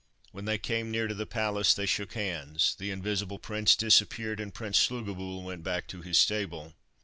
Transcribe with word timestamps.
When 0.31 0.45
they 0.45 0.57
came 0.57 0.89
near 0.89 1.07
to 1.07 1.13
the 1.13 1.27
palace 1.27 1.75
they 1.75 1.85
shook 1.85 2.13
hands. 2.13 2.73
The 2.79 2.89
Invisible 2.89 3.37
Prince 3.37 3.75
disappeared, 3.75 4.39
and 4.39 4.51
Prince 4.51 4.79
Slugobyl 4.79 5.43
went 5.43 5.63
back 5.63 5.87
to 5.89 6.01
his 6.01 6.17
stable. 6.17 6.73